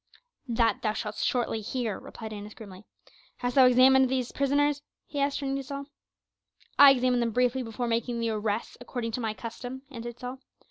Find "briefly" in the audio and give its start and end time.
7.29-7.61